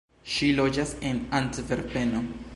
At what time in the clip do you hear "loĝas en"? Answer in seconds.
0.61-1.21